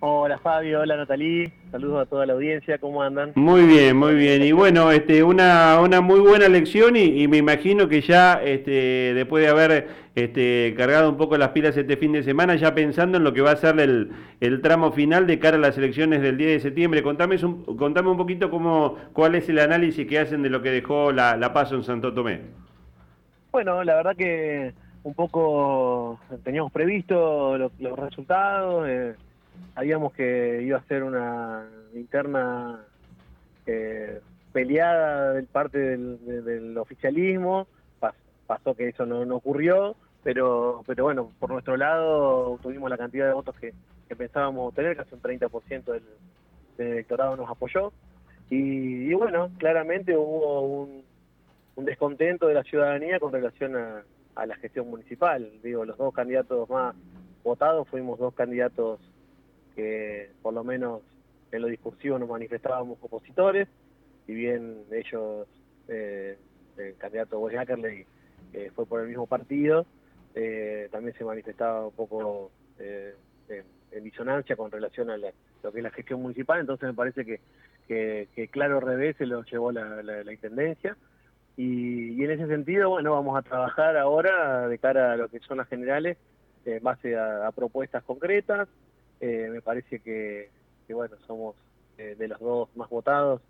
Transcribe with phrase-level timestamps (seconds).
[0.00, 3.32] Hola Fabio, hola Natalí, saludos a toda la audiencia, ¿cómo andan?
[3.34, 4.44] Muy bien, muy bien.
[4.44, 9.42] Y bueno, este, una, una muy buena lección y, me imagino que ya este, después
[9.42, 13.24] de haber este, cargado un poco las pilas este fin de semana, ya pensando en
[13.24, 16.36] lo que va a ser el, el tramo final de cara a las elecciones del
[16.36, 20.42] 10 de septiembre, contame un, contame un poquito cómo, cuál es el análisis que hacen
[20.42, 22.42] de lo que dejó la, la paso en Santo Tomé.
[23.50, 24.72] Bueno, la verdad que
[25.02, 28.86] un poco teníamos previsto los, resultados.
[28.88, 29.14] Eh,
[29.78, 32.84] sabíamos que iba a ser una interna
[33.64, 34.20] eh,
[34.52, 37.68] peleada del parte del, oficialismo,
[38.48, 39.94] pasó que eso no, ocurrió,
[40.24, 43.72] pero, pero bueno, por nuestro lado tuvimos la cantidad de votos que,
[44.16, 46.02] pensábamos tener, casi un 30% del,
[46.76, 47.92] del electorado nos apoyó,
[48.50, 51.04] y, bueno, claramente hubo un,
[51.84, 56.96] descontento de la ciudadanía con relación a la gestión municipal, digo, los dos candidatos más
[57.44, 58.98] votados fuimos dos candidatos
[59.78, 61.02] que por lo menos
[61.52, 63.68] en lo discursivo nos manifestábamos opositores,
[64.26, 65.46] si bien ellos,
[65.86, 66.36] eh,
[66.76, 68.04] el candidato Boris Ackerley
[68.54, 69.86] eh, fue por el mismo partido,
[70.34, 75.30] eh, también se manifestaba un poco en, disonancia con relación a lo
[75.72, 77.38] que es la gestión municipal, entonces me parece que,
[77.86, 80.96] que, claro revés se lo llevó la, Intendencia.
[81.56, 85.58] Y, en ese sentido, bueno, vamos a trabajar ahora de cara a lo que son
[85.58, 86.16] las generales,
[86.64, 88.68] en base a propuestas concretas,
[89.20, 90.50] eh, me parece que,
[90.88, 91.56] bueno, somos
[91.96, 93.40] eh, de los dos más votados,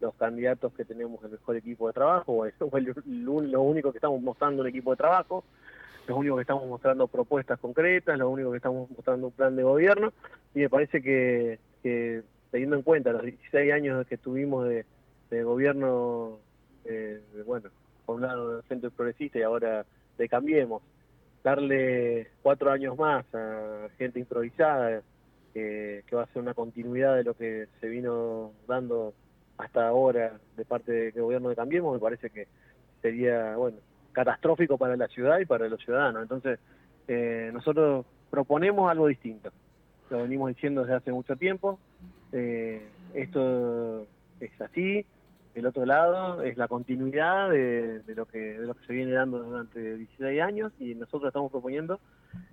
[0.00, 4.20] los candidatos que tenemos el mejor equipo de trabajo, eso fue lo único que estamos
[4.22, 5.44] mostrando un equipo de trabajo,
[6.06, 9.62] los únicos que estamos mostrando propuestas concretas, los únicos que estamos mostrando un plan de
[9.62, 10.12] gobierno,
[10.54, 11.58] y me parece que,
[12.50, 14.84] teniendo en cuenta los 16 años que tuvimos de,
[15.42, 16.38] gobierno,
[16.84, 17.68] eh, bueno,
[18.04, 19.84] por un lado del Centro Progresista y ahora
[20.16, 20.82] de Cambiemos,
[21.42, 25.02] darle cuatro años más a gente improvisada,
[25.56, 29.14] que va a ser una continuidad de lo que se vino dando
[29.58, 32.46] hasta ahora de parte del gobierno de Cambiemos, me parece que
[33.00, 33.78] sería, bueno,
[34.12, 36.22] catastrófico para la ciudad y para los ciudadanos.
[36.22, 36.58] Entonces,
[37.08, 39.50] eh, nosotros proponemos algo distinto.
[40.10, 41.78] Lo venimos diciendo desde hace mucho tiempo.
[42.32, 44.06] Eh, esto
[44.40, 45.04] es así.
[45.54, 49.42] El otro lado es la continuidad de, lo que, de lo que se viene dando
[49.42, 51.98] durante 16 años y nosotros estamos proponiendo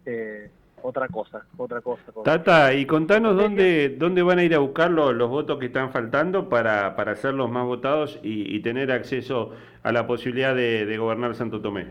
[0.05, 0.49] eh,
[0.83, 2.03] otra cosa, otra cosa.
[2.23, 6.49] Tata, y contanos dónde, dónde van a ir a buscar los, votos que están faltando
[6.49, 9.51] para, para ser los más votados y, tener acceso
[9.81, 11.87] a la posibilidad de, gobernar Santo Tomé.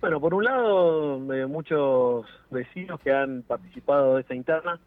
[0.00, 4.80] Bueno, por un lado, eh, muchos vecinos que han participado de esa interna,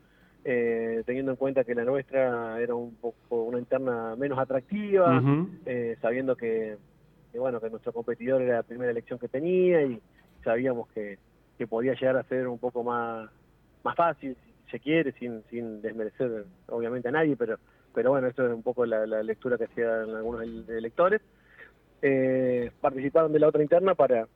[0.43, 5.21] eh, teniendo en cuenta que la nuestra era un poco una interna menos atractiva,
[5.65, 6.77] eh, sabiendo que,
[7.31, 10.01] que, bueno que nuestro competidor era la primera elección que tenía y
[10.43, 11.17] sabíamos que
[11.57, 13.29] que podía llegar a ser un poco más,
[13.83, 17.57] más fácil, si se quiere, sin, sin desmerecer obviamente a nadie, pero,
[17.93, 21.21] pero bueno, esto es un poco la, lectura que hacían algunos electores.
[22.01, 24.27] Eh, participaron de la otra interna para,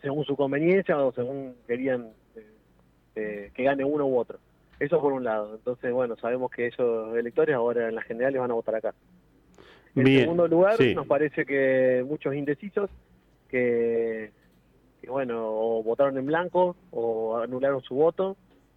[0.00, 2.46] según su conveniencia o según querían eh,
[3.16, 4.38] eh, que gane uno u otro.
[4.80, 5.56] Eso por un lado.
[5.56, 8.94] Entonces, bueno, sabemos que esos electores ahora en las generales van a votar acá.
[9.96, 12.88] En segundo lugar, nos parece que muchos indecisos
[13.48, 14.30] que
[15.00, 18.36] que bueno, o votaron en blanco o anularon su voto,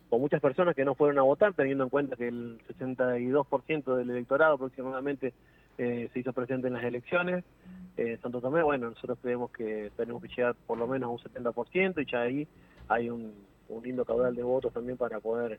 [0.10, 4.10] o muchas personas que no fueron a votar, teniendo en cuenta que el 62% del
[4.10, 5.34] electorado aproximadamente
[5.78, 7.44] eh, se hizo presente en las elecciones.
[7.98, 11.20] Eh, Santo Tomé, bueno, nosotros creemos que tenemos que llegar por lo menos a un
[11.20, 12.48] 70% y ya ahí
[12.88, 13.34] hay un,
[13.84, 15.58] lindo caudal de votos también para poder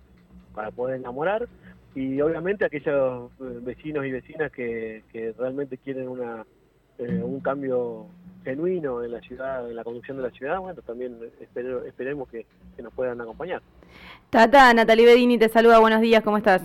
[0.54, 1.48] para poder enamorar
[1.94, 6.44] y obviamente aquellos eh, vecinos y vecinas que, que realmente quieren una
[6.98, 8.06] eh, un cambio
[8.44, 12.47] genuino en la ciudad, en la conducción de la ciudad, bueno, también esperemos que,
[12.82, 13.62] nos puedan acompañar.
[14.30, 16.62] Tata, Natalie Bedini te saluda, buenos días, ¿cómo estás?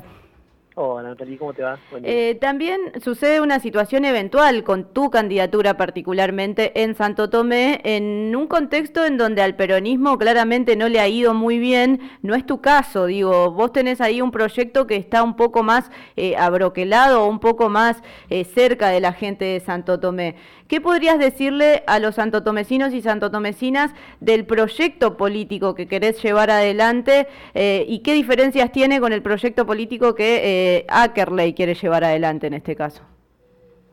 [0.80, 1.80] Hola Natalie, ¿cómo te va?
[2.04, 8.46] Eh, también sucede una situación eventual con tu candidatura particularmente en Santo Tomé, en un
[8.46, 12.62] contexto en donde al peronismo claramente no le ha ido muy bien, no es tu
[12.62, 17.40] caso, digo, vos tenés ahí un proyecto que está un poco más eh, abroquelado, un
[17.40, 20.36] poco más eh, cerca de la gente de Santo Tomé.
[20.68, 27.28] ¿Qué podrías decirle a los santotomecinos y santotomecinas del proyecto político que querés llevar adelante
[27.54, 32.48] eh, y qué diferencias tiene con el proyecto político que eh, Ackerley quiere llevar adelante
[32.48, 33.04] en este caso?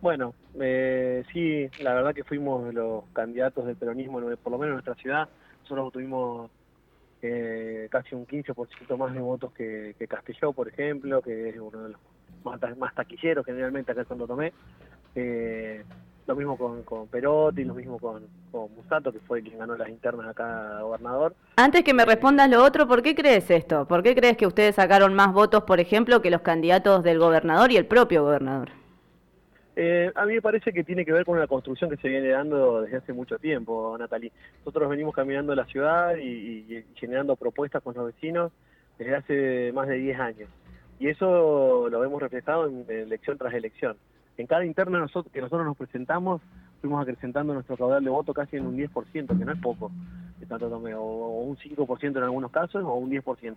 [0.01, 4.75] Bueno, eh, sí, la verdad que fuimos los candidatos del peronismo, por lo menos en
[4.75, 5.29] nuestra ciudad.
[5.63, 6.51] Nosotros tuvimos
[7.89, 12.01] casi un 15% más de votos que, Castelló, por ejemplo, que es uno de los
[12.77, 14.53] más, taquilleros generalmente acá en Santo Tomé.
[16.27, 19.89] Lo mismo con, con Perotti, lo mismo con, con Musato, que fue quien ganó las
[19.89, 21.35] internas acá gobernador.
[21.57, 23.87] Antes que me respondas lo otro, ¿por qué crees esto?
[23.87, 27.71] ¿Por qué crees que ustedes sacaron más votos, por ejemplo, que los candidatos del gobernador
[27.73, 28.71] y el propio gobernador?
[29.77, 32.29] Eh, a mí me parece que tiene que ver con una construcción que se viene
[32.29, 34.31] dando desde hace mucho tiempo, Natalie.
[34.59, 38.53] Nosotros venimos caminando la ciudad y, generando propuestas con los vecinos
[38.99, 40.49] desde hace más de 10 años.
[41.01, 43.97] Y eso lo vemos reflejado en, elección tras elección.
[44.37, 46.43] En cada interna nosotros, que nosotros nos presentamos,
[46.81, 49.91] fuimos acrecentando nuestro caudal de voto casi en un 10%, que no es poco,
[50.49, 53.57] tanto o, o un 5% en algunos casos, o un 10%.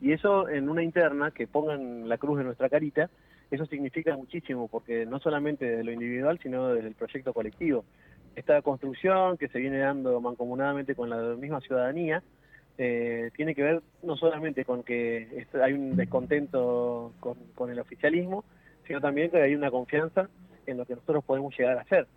[0.00, 3.08] Y eso en una interna, que pongan la cruz en nuestra carita,
[3.50, 7.84] eso significa muchísimo, porque no solamente desde lo individual, sino desde el proyecto colectivo.
[8.36, 12.22] Esta construcción que se viene dando mancomunadamente con la misma ciudadanía,
[12.76, 18.44] eh, tiene que ver no solamente con que hay un descontento con, el oficialismo,
[18.88, 20.28] sino también que hay una confianza
[20.66, 22.08] en lo que nosotros podemos llegar a hacer.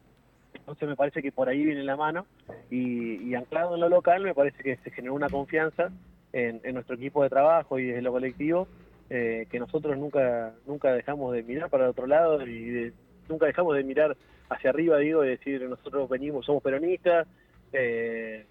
[0.56, 2.26] Entonces me parece que por ahí viene la mano
[2.70, 5.92] y, anclado en lo local me parece que se generó una confianza
[6.34, 8.68] en, en nuestro equipo de trabajo y desde lo colectivo
[9.14, 12.94] eh, que nosotros nunca nunca dejamos de mirar para el otro lado y
[13.28, 14.16] nunca dejamos de mirar
[14.50, 17.28] hacia arriba, digo, y decir, nosotros venimos, somos peronistas,
[17.74, 18.46] eh,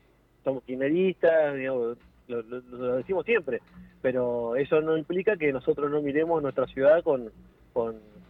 [0.45, 1.57] somos kirchneristas,
[2.29, 3.63] lo, decimos siempre,
[4.03, 7.31] pero eso no implica que nosotros no miremos nuestra ciudad con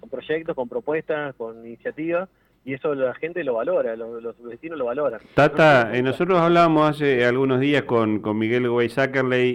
[0.09, 2.29] proyectos, con propuestas, con iniciativas,
[2.65, 5.21] y eso la gente lo valora, los, vecinos lo valoran.
[5.35, 8.91] Tata, eh, nosotros hablábamos hace algunos días con, con Miguel Güey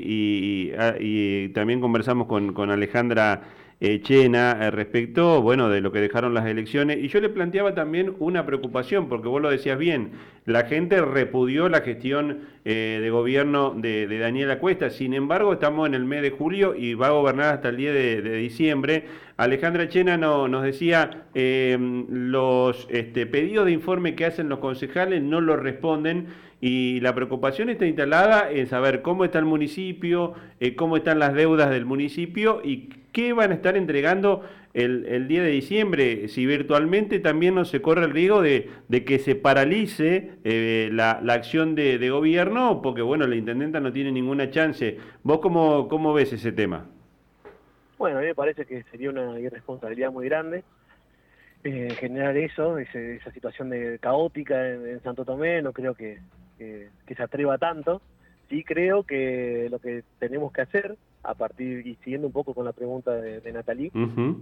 [0.03, 3.41] y, ah, y, también conversamos con, con Alejandra
[3.81, 6.97] eh, Chena eh, respecto, bueno, de lo que dejaron las elecciones.
[6.97, 10.11] Y yo le planteaba también una preocupación, porque vos lo decías bien,
[10.45, 14.89] la gente repudió la gestión eh, de gobierno de, de, Daniela Cuesta.
[14.89, 17.91] Sin embargo, estamos en el mes de julio y va a gobernar hasta el día
[17.91, 19.05] de, diciembre.
[19.35, 25.41] Alejandra Chena no, nos decía, los este, pedidos de informe que hacen los concejales no
[25.41, 26.27] lo responden
[26.67, 30.33] y la preocupación está instalada en saber cómo está el municipio,
[30.75, 35.49] cómo están las deudas del municipio y ¿Qué van a estar entregando el, día de
[35.49, 36.27] diciembre?
[36.27, 38.67] Si virtualmente también no se corre el riesgo de,
[39.05, 44.51] que se paralice eh, la, acción de, gobierno, porque bueno, la intendenta no tiene ninguna
[44.51, 44.97] chance.
[45.23, 46.87] ¿Vos cómo, cómo ves ese tema?
[47.97, 50.65] Bueno, a mí me parece que sería una irresponsabilidad muy grande
[51.63, 56.19] eh, generar eso, esa situación de caótica en, Santo Tomé, no creo que,
[56.57, 58.01] que se atreva tanto.
[58.49, 62.65] Sí creo que lo que tenemos que hacer a partir, y siguiendo un poco con
[62.65, 63.91] la pregunta de, de Natalie,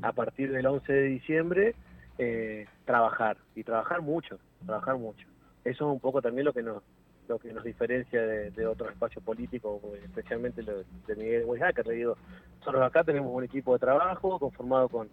[0.01, 1.75] a partir del 11 de diciembre,
[2.17, 5.25] eh, trabajar, y trabajar mucho, trabajar mucho.
[5.63, 6.83] Eso es un poco también lo que nos
[7.29, 12.17] lo que nos diferencia de, otros espacios políticos, especialmente lo de Miguel que Le digo,
[12.59, 15.07] nosotros acá tenemos un equipo de trabajo conformado con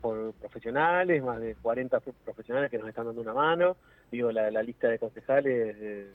[0.00, 3.76] por profesionales, más de 40 profesionales que nos están dando una mano.
[4.10, 6.10] Digo, la, lista de concejales eh,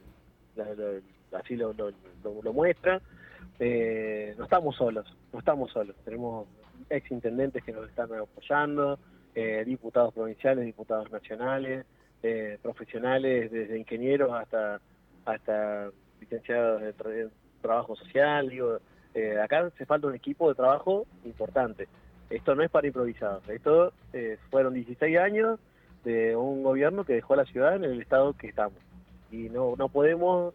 [1.33, 3.01] así lo, lo, muestra.
[3.59, 5.95] Eh, no estamos solos, no estamos solos.
[6.05, 6.47] Tenemos
[6.89, 8.99] ex intendentes que nos están apoyando,
[9.35, 11.85] eh, diputados provinciales, diputados nacionales,
[12.23, 14.81] eh, profesionales desde ingenieros hasta
[15.25, 17.29] hasta licenciados de,
[17.61, 18.49] trabajo social.
[18.49, 18.79] Digo,
[19.43, 21.87] acá hace falta un equipo de trabajo importante.
[22.29, 23.39] Esto no es para improvisar.
[23.47, 23.93] Esto
[24.49, 25.59] fueron 16 años
[26.03, 28.77] de un gobierno que dejó a la ciudad en el estado que estamos.
[29.31, 30.53] Y no, no podemos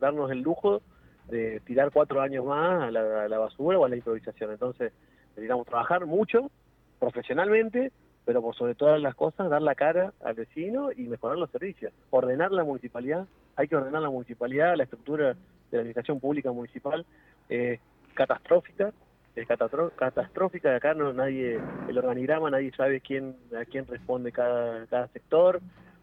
[0.00, 0.82] darnos el lujo
[1.28, 4.50] de tirar cuatro años más a la, basura o a la improvisación.
[4.50, 4.92] Entonces,
[5.30, 6.50] necesitamos trabajar mucho,
[6.98, 7.92] profesionalmente,
[8.24, 11.92] pero por sobre todas las cosas, dar la cara al vecino y mejorar los servicios.
[12.10, 13.26] Ordenar la municipalidad,
[13.56, 15.36] hay que ordenar la municipalidad, la estructura de
[15.76, 17.04] la administración pública municipal
[17.48, 17.80] es
[18.14, 18.92] catastrófica,
[19.40, 25.08] es catastrófica, acá no nadie, el organigrama nadie sabe quién, a quién responde cada, cada
[25.08, 25.60] sector,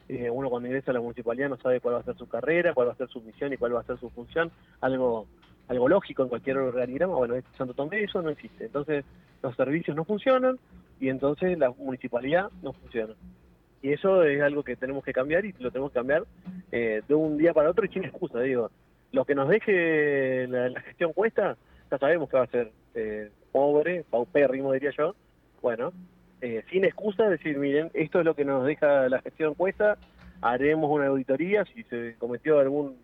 [0.08, 2.74] eh, uno cuando ingresa a la municipalidad no sabe cuál va a ser su carrera,
[2.74, 4.52] cuál va a ser su misión y cuál va a ser su función,
[4.82, 5.28] algo
[5.68, 8.66] algo lógico en cualquier organigrama, bueno, este Santo Tomé eso no existe.
[8.66, 9.04] Entonces
[9.42, 10.60] los servicios no funcionan
[11.00, 13.16] y entonces la municipalidad no funciona.
[13.82, 16.24] Y eso es algo que tenemos que cambiar y lo tenemos que cambiar
[16.72, 18.72] eh, de un día para otro y sin excusa, digo.
[19.12, 21.56] Lo que nos deje la, gestión cuesta,
[21.92, 25.16] ya sabemos que va a ser eh, pobre, paupérrimo diría yo.
[25.62, 25.94] Bueno,
[26.42, 29.98] eh, sin excusa, decir, miren, esto es lo que nos deja la gestión cuesta,
[30.42, 32.98] haremos una auditoría, si se cometió algún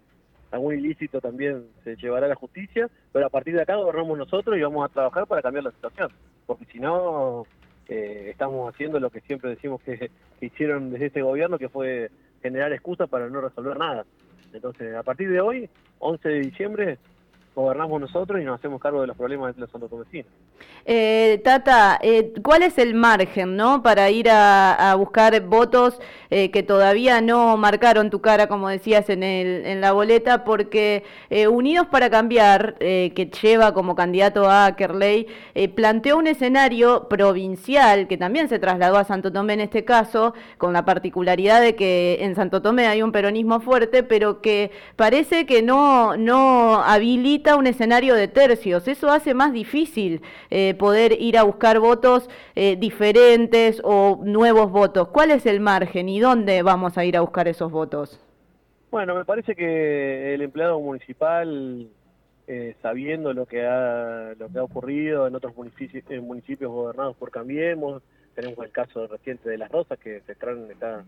[0.51, 4.57] algún ilícito también se llevará a la justicia, pero a partir de acá gobernamos nosotros
[4.57, 6.11] y vamos a trabajar para cambiar la situación,
[6.45, 7.45] porque si no,
[7.87, 12.09] eh, estamos haciendo lo que siempre decimos que, hicieron desde este gobierno, que fue
[12.41, 14.05] generar excusas para no resolver nada.
[14.51, 15.69] Entonces, a partir de hoy,
[15.99, 16.97] 11 de diciembre,
[17.55, 20.31] gobernamos nosotros y nos hacemos cargo de los problemas de los santotomecinos.
[20.85, 23.83] Eh, Tata, eh, ¿cuál es el margen ¿no?
[23.83, 25.99] para ir a, buscar votos
[26.29, 30.43] eh, que todavía no marcaron tu cara, como decías en, el, en la boleta?
[30.43, 35.27] Porque eh, Unidos para Cambiar, que lleva como candidato a Kerley,
[35.75, 40.73] planteó un escenario provincial que también se trasladó a Santo Tomé en este caso, con
[40.73, 45.61] la particularidad de que en Santo Tomé hay un peronismo fuerte, pero que parece que
[45.61, 48.87] no, no habilita un escenario de tercios.
[48.87, 50.21] Eso hace más difícil
[50.53, 55.07] eh, poder ir a buscar votos eh, diferentes o nuevos votos.
[55.07, 58.19] ¿Cuál es el margen y dónde vamos a ir a buscar esos votos?
[58.91, 61.87] Bueno, me parece que el empleado municipal,
[62.47, 67.31] eh, sabiendo lo que ha lo que ha ocurrido en otros municipios, municipios gobernados por
[67.31, 68.03] Cambiemos,
[68.35, 71.05] tenemos el caso reciente de Las Rosas, que se está,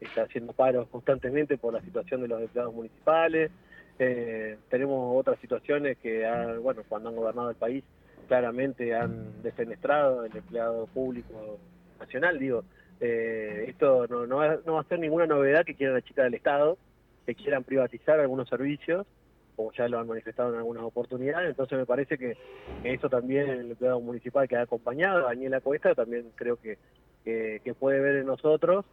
[0.00, 3.50] está haciendo paros constantemente por la situación de los empleados municipales.
[3.98, 6.26] tenemos otras situaciones que,
[6.62, 7.84] bueno, cuando han gobernado el país,
[8.28, 11.58] claramente han defenestrado el empleado público
[11.98, 12.38] nacional.
[12.38, 12.62] Digo,
[13.00, 16.34] eh, esto no, no, va, no, va, a ser ninguna novedad que quieran achicar el
[16.34, 16.78] Estado,
[17.26, 19.06] que quieran privatizar algunos servicios,
[19.56, 21.48] como ya lo han manifestado en algunas oportunidades.
[21.48, 22.36] Entonces me parece que,
[22.84, 26.78] eso también el empleado municipal que ha acompañado Daniela Cuesta también creo que,
[27.24, 28.84] que, puede ver en nosotros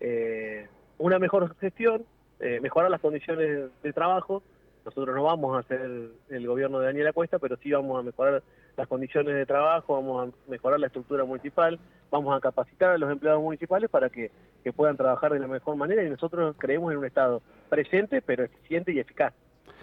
[0.00, 0.66] eh,
[0.98, 2.04] una mejor gestión,
[2.40, 4.42] eh, mejorar las condiciones de trabajo.
[4.84, 8.42] Nosotros no vamos a hacer el gobierno de Daniela Cuesta, pero sí vamos a mejorar
[8.76, 11.78] las condiciones de trabajo, vamos a mejorar la estructura municipal,
[12.10, 14.30] vamos a capacitar a los empleados municipales para que,
[14.74, 18.92] puedan trabajar de la mejor manera y nosotros creemos en un Estado presente pero eficiente
[18.92, 19.34] y eficaz,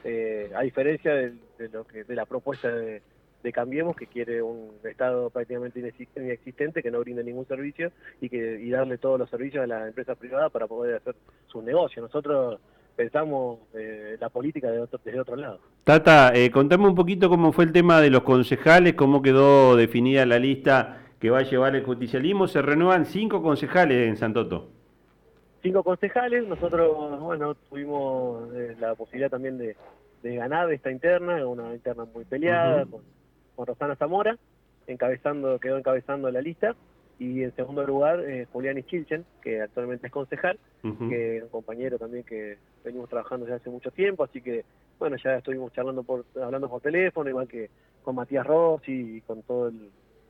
[0.03, 1.35] eh, a diferencia de,
[1.71, 3.01] lo que de la propuesta de,
[3.53, 5.79] Cambiemos, que quiere un Estado prácticamente
[6.15, 9.87] inexistente, que no brinde ningún servicio y que y darle todos los servicios a las
[9.87, 11.15] empresas privadas para poder hacer
[11.47, 12.03] sus negocios.
[12.03, 12.59] Nosotros
[12.95, 15.59] pensamos eh, la política de otro, desde otro lado.
[15.83, 20.27] Tata, eh, contame un poquito cómo fue el tema de los concejales, cómo quedó definida
[20.27, 22.47] la lista que va a llevar el justicialismo.
[22.47, 24.69] Se renuevan cinco concejales en Santoto.
[25.63, 29.75] Cinco concejales, nosotros, bueno, tuvimos eh, la posibilidad también de,
[30.23, 33.01] ganar esta interna, una interna muy peleada con,
[33.55, 34.37] con Rosana Zamora,
[34.85, 36.75] encabezando, quedó encabezando la lista.
[37.17, 40.59] Y en segundo lugar eh, Julián Ischilchen, que actualmente es concejal,
[41.09, 44.65] que es un compañero también que venimos trabajando desde hace mucho tiempo, así que
[45.01, 47.71] bueno, ya estuvimos charlando por, hablando por teléfono, igual que
[48.03, 49.71] con Matías Rossi y con toda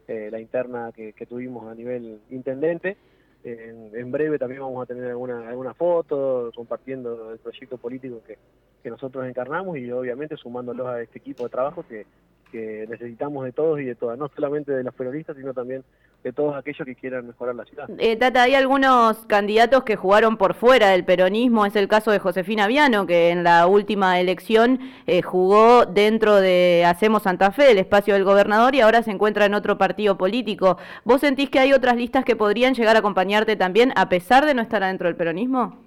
[0.08, 2.96] eh, la interna que, tuvimos a nivel intendente.
[3.44, 8.38] En, breve también vamos a tener alguna, alguna foto compartiendo el proyecto político que,
[8.82, 12.06] que nosotros encarnamos y obviamente sumándolos a este equipo de trabajo que,
[12.52, 15.84] que necesitamos de todos y de todas, no solamente de los periodistas, sino también
[16.24, 17.90] de todos aquellos que quieran mejorar la ciudad.
[17.98, 22.20] Eh, Tata, hay algunos candidatos que jugaron por fuera del peronismo, es el caso de
[22.20, 27.80] Josefina Viano, que en la última elección eh, jugó dentro de Hacemos Santa Fe, el
[27.80, 30.78] espacio del gobernador, y ahora se encuentra en otro partido político.
[31.04, 34.54] ¿Vos sentís que hay otras listas que podrían llegar a acompañarte también, a pesar de
[34.54, 35.78] no estar adentro del peronismo?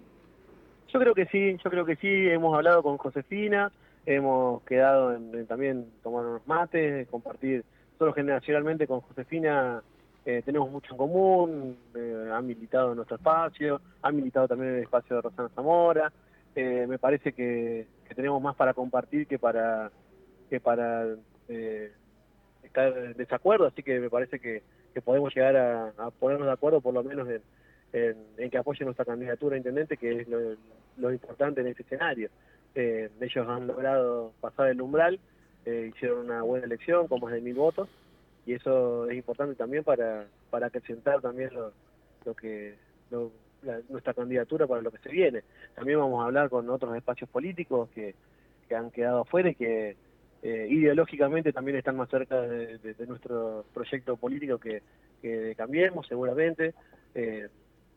[0.93, 3.71] Yo creo que sí, yo creo que sí, hemos hablado con Josefina,
[4.07, 7.65] hemos quedado en, también tomar unos mates, compartir,
[7.99, 9.83] solo generacionalmente con Josefina
[10.27, 14.77] eh, tenemos mucho en común, eh, ha militado en nuestro espacio, ha militado también en
[14.79, 16.13] el espacio de Rosana Zamora,
[16.55, 19.91] eh, me parece que, tenemos más para compartir que para
[20.49, 21.17] que para
[22.63, 24.63] estar en desacuerdo, así que me parece que,
[25.05, 27.29] podemos llegar a, ponernos de acuerdo por lo menos
[27.93, 32.31] en, que apoyen nuestra candidatura a intendente, que es lo, importante en este escenario.
[32.75, 35.21] Ellos han logrado pasar el umbral,
[35.65, 37.89] hicieron una buena elección con más de mil votos,
[38.47, 41.73] y eso es importante también para, para acrecentar también lo,
[42.25, 42.75] lo que
[43.89, 45.43] nuestra candidatura para lo que se viene.
[45.75, 48.15] También vamos a hablar con otros espacios políticos que,
[48.69, 49.97] que han quedado afuera y que
[50.43, 54.83] eh, ideológicamente también están más cerca de, nuestro proyecto político que,
[55.23, 56.75] que Cambiemos, seguramente.
[57.15, 57.49] Eh,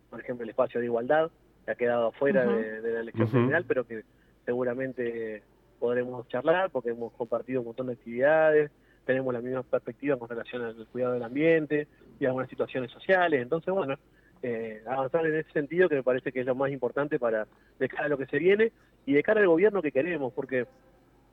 [0.10, 1.30] por ejemplo, el espacio de igualdad,
[1.66, 4.04] que ha quedado afuera de, la elección general, pero que
[4.48, 5.44] seguramente
[5.78, 8.72] podremos charlar porque hemos compartido un montón de actividades,
[9.06, 11.88] tenemos la misma perspectiva con relación al cuidado del ambiente
[12.18, 13.42] y algunas situaciones sociales.
[13.42, 13.96] Entonces, bueno,
[14.42, 17.46] eh, avanzar en ese sentido que me parece que es lo más importante para
[17.78, 18.72] de cara a lo que se viene
[19.06, 20.66] y de cara al gobierno que queremos, porque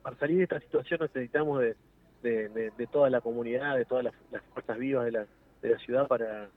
[0.02, 1.76] para salir de esta situación necesitamos de,
[2.23, 5.26] de, toda la comunidad, de todas las, fuerzas vivas de la,
[5.62, 6.49] de la ciudad para,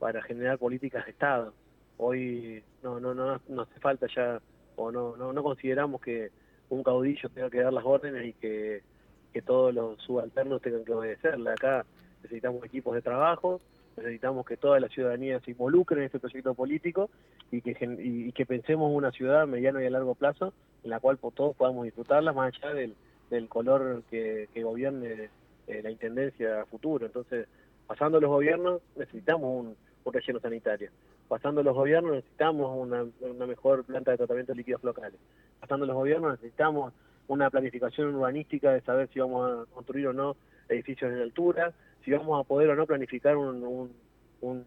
[0.00, 1.54] para generar políticas de Estado.
[1.98, 4.40] Hoy no, no, no, no hace falta ya,
[4.80, 6.30] o no, no, no consideramos que
[6.68, 8.82] un caudillo tenga que dar las órdenes y que
[9.32, 11.50] que todos los subalternos tengan que obedecerle.
[11.50, 11.84] Acá
[12.22, 13.60] necesitamos equipos de trabajo,
[13.96, 17.10] necesitamos que toda la ciudadanía se involucre en este proyecto político
[17.50, 20.52] y que, y, que pensemos una ciudad mediano y a largo plazo
[20.84, 22.94] en la cual todos podamos disfrutarla más allá del,
[23.28, 25.30] del color que, gobierne
[25.66, 27.06] eh, la intendencia a futuro.
[27.06, 27.46] Entonces,
[27.86, 29.76] pasando los gobiernos, necesitamos un,
[30.12, 30.90] relleno sanitario.
[31.30, 33.06] Pasando los gobiernos, necesitamos una,
[33.46, 35.20] mejor planta de tratamiento de líquidos locales.
[35.60, 36.92] Pasando los gobiernos, necesitamos
[37.28, 40.36] una planificación urbanística de saber si vamos a construir o no
[40.68, 41.72] edificios en altura,
[42.04, 43.92] si vamos a poder o no planificar un,
[44.40, 44.64] un,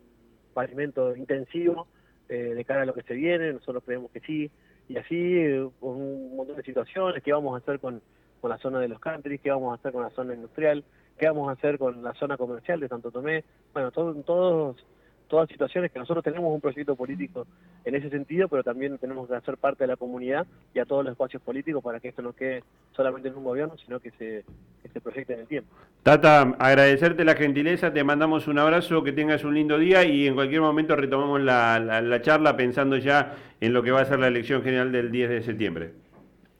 [0.53, 1.85] pavimento intensivo
[2.29, 4.49] eh, de cara a lo que se viene, nosotros creemos que sí,
[4.87, 8.01] y así eh, un montón de situaciones, qué vamos a hacer con,
[8.39, 10.85] con la zona de los countries, qué vamos a hacer con la zona industrial,
[11.19, 13.43] qué vamos a hacer con la zona comercial de Santo Tomé,
[13.73, 14.77] bueno, todos
[15.27, 17.45] todas situaciones que nosotros tenemos un proyecto político
[17.85, 21.03] en ese sentido, pero también tenemos que hacer parte de la comunidad y a todos
[21.03, 22.63] los espacios políticos para que esto no quede
[22.95, 24.43] solamente en un gobierno, sino que se,
[24.91, 25.73] que proyecte en el tiempo.
[26.03, 30.35] Tata, agradecerte la gentileza, te mandamos un abrazo, que tengas un lindo día y en
[30.35, 34.27] cualquier momento retomamos la, la charla pensando ya en lo que va a ser la
[34.27, 35.93] elección general del 10 de septiembre.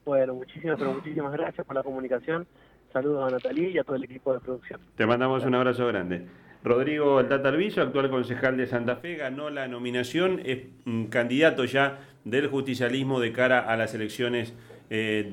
[0.06, 2.46] Bueno, muchísimas, pero muchísimas gracias por la comunicación.
[2.92, 4.80] Saludos a Natalí y a todo el equipo de producción.
[4.96, 6.28] Te mandamos un abrazo grande.
[6.64, 10.60] Rodrigo Altata actual concejal de Santa Fe, ganó la nominación, es
[11.10, 14.54] candidato ya del justicialismo de cara a las elecciones
[14.90, 15.28] eh,